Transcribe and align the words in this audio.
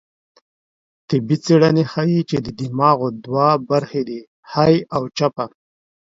طبي 1.09 1.35
څېړنې 1.43 1.83
ښيي، 1.91 2.19
چې 2.29 2.37
د 2.45 2.47
دماغو 2.59 3.07
دوه 3.25 3.47
برخې 3.69 4.01
دي؛ 4.07 4.19
ښۍ 4.51 4.75
او 4.95 5.01
چپه 5.17 5.45